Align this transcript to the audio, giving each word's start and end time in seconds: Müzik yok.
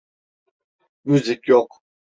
Müzik 1.05 1.47
yok. 1.47 1.81